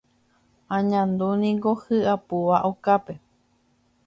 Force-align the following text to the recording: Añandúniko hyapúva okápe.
Añandúniko 0.77 1.69
hyapúva 1.81 2.57
okápe. 2.71 3.13